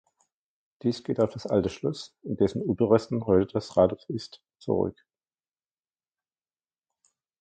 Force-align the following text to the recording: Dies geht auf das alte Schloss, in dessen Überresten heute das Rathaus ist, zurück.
Dies 0.81 1.03
geht 1.03 1.19
auf 1.19 1.31
das 1.31 1.45
alte 1.45 1.69
Schloss, 1.69 2.17
in 2.23 2.35
dessen 2.35 2.63
Überresten 2.63 3.27
heute 3.27 3.45
das 3.53 3.77
Rathaus 3.77 4.09
ist, 4.09 4.41
zurück. 4.57 4.97